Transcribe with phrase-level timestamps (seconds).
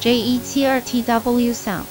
[0.00, 1.82] J E 七二 T W Sound。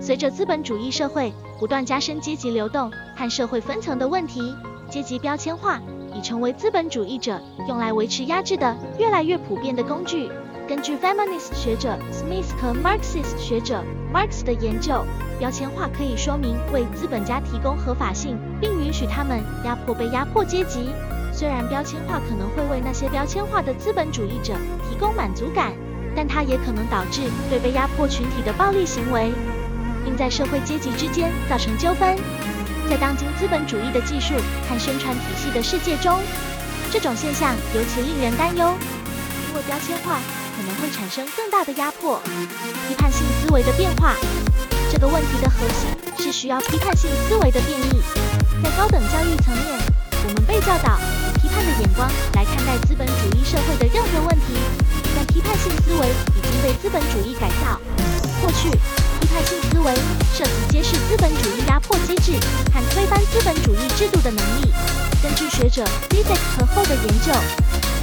[0.00, 4.52] 随着资本主义社会不断加深阶级流动和社会分层的问题，
[4.90, 5.80] 阶级标签化
[6.12, 10.28] 已成为资本主义者用来维持压制的越来越普遍的工具。
[10.68, 15.04] 根据 feminist 学者 Smith 和 Marxist 学者 Marx 的研究，
[15.38, 20.88] 标签化可以说明为资本家提供合法性，并允许他们压迫被压迫阶级。
[21.32, 24.52] 虽然标签化可能会为那些标签化的资本主义者
[24.90, 25.72] 提供满足感，
[26.14, 29.32] 但它也可能导致对被压迫群体的暴力行为，
[30.04, 32.16] 并在社会阶级之间造成纠纷。
[32.88, 34.34] 在当今资本主义的技术
[34.68, 36.20] 和宣传体系的世界中，
[36.90, 38.74] 这种现象尤其令人担忧，
[39.48, 40.20] 因为标签化
[40.56, 42.20] 可能会产生更大的压迫。
[42.88, 44.14] 批判性思维的变化，
[44.90, 45.88] 这个问题的核心
[46.18, 48.02] 是需要批判性思维的变异。
[48.62, 49.78] 在高等教育层面，
[50.28, 51.62] 我们被教导以批判。
[51.62, 54.58] 的眼光来看待资本主义社会的任何问题，
[55.32, 57.80] 批判性思维已经被资本主义改造。
[58.42, 59.94] 过去，批判性思维
[60.34, 62.32] 涉及揭示资本主义压迫机制
[62.74, 64.70] 和推翻资本主义制度的能力。
[65.22, 67.32] 根据学者 d i z e k 和后的研究，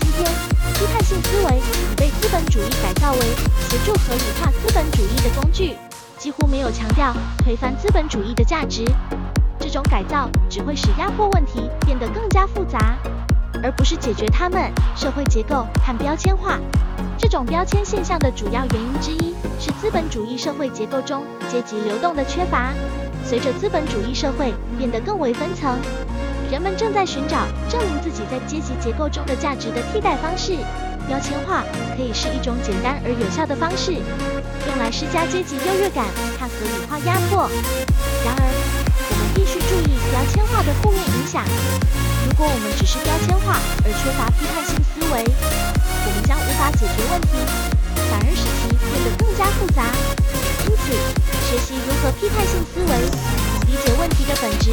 [0.00, 0.32] 今天
[0.74, 3.20] 批判性思维已被资本主义改造为
[3.68, 5.74] 协助合理化资本主义的工具，
[6.18, 8.84] 几乎没有强调推翻资本主义的价值。
[9.58, 12.96] 这种改造只会使压迫问题变得更加复杂。
[13.62, 16.58] 而不是解决他们社会结构和标签化
[17.18, 22.72] 这种标签现象的主要原因之一是资本主义社会结构中阶级流动的缺乏。
[23.24, 25.76] 随着资本主义社会变得更为分层，
[26.50, 30.52] 人们正在寻找证明自己在阶级结构中的价值的替代方式。
[31.08, 31.64] 标签化
[31.96, 36.04] 可以是一种简单而有效的方式，用来施加阶级优越感
[36.38, 37.48] 和合理化压迫。
[38.24, 38.44] 然而，
[39.10, 41.42] 我们必须注意标签化的负面影响。
[42.36, 47.32] 如果我们只是标签化而缺乏批判性思维，我们将无法解决问题，
[48.12, 49.88] 反而使其变得更加复杂。
[50.68, 50.92] 因此，
[51.48, 52.92] 学习如何批判性思维，
[53.64, 54.68] 理解问题的本质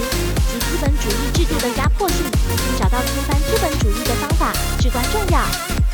[0.52, 5.40] 及资本主义制度的压迫性，并找到推翻资本主义的方法至关重要。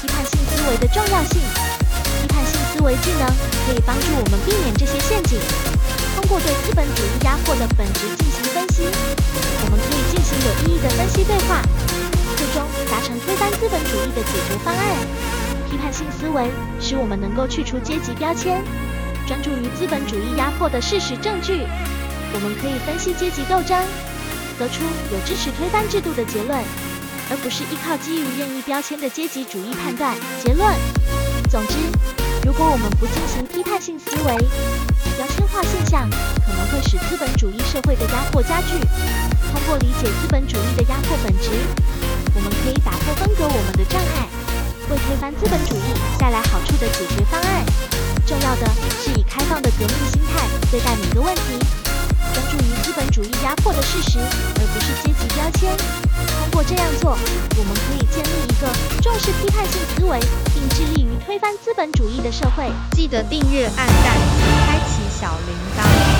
[0.02, 3.30] 批判性思维的重要性，批判性思维技能
[3.70, 5.38] 可以帮助我们避免这些陷阱。
[6.18, 8.90] 通过对资本主义压迫的本质进行分析，
[10.82, 11.62] 的分析对话，
[12.38, 14.96] 最终达成推翻资本主义的解决方案。
[15.70, 18.64] 批判性思维使我们能够去除阶级标签，
[19.28, 21.68] 专注于资本主义压迫的事实证据。
[22.34, 23.78] 我们可以分析阶级斗争，
[24.58, 24.82] 得出
[25.12, 26.58] 有支持推翻制度的结论，
[27.30, 30.66] 而不是依靠基于任意标签的阶级主义判断结论。
[31.52, 31.76] 总之，
[32.46, 34.38] 如果我们不进行批判性思维，
[35.18, 36.10] 标签化现象
[36.40, 38.80] 可能会使资本主义社会的压迫加剧。
[39.52, 41.50] 通过理解资本主义的压迫本质，
[42.36, 44.28] 我们可以打破分隔我们的障碍，
[44.90, 45.82] 为推翻资本主义
[46.18, 47.66] 带来好处的解决方案。
[48.26, 48.68] 重要的
[49.02, 51.58] 是以开放的革命心态对待每个问题，
[52.34, 55.76] 专注于资本主义压迫的事实，而不是阶级标签。
[56.38, 57.18] 通过这样做，
[57.58, 58.68] 我们可以建立一个
[59.02, 60.20] 重视批判性思维，
[60.54, 62.72] 并致力于推翻资本主义的社会。
[62.92, 64.16] 记得订阅、按赞
[64.68, 66.19] 开启小铃铛。